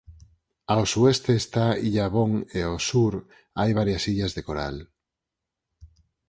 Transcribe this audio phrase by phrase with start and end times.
[0.73, 3.13] Ao sueste está Illa Bon e ao sur
[3.59, 4.75] hai varias illas de coral.